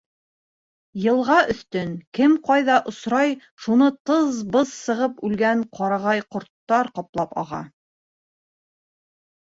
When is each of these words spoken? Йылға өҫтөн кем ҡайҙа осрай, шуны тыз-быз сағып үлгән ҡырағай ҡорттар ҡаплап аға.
Йылға 1.01 1.35
өҫтөн 1.53 1.91
кем 2.19 2.33
ҡайҙа 2.47 2.77
осрай, 2.93 3.35
шуны 3.65 3.91
тыз-быз 4.11 4.73
сағып 4.89 5.23
үлгән 5.29 5.61
ҡырағай 5.81 6.27
ҡорттар 6.37 6.91
ҡаплап 6.99 7.37
аға. 7.45 7.61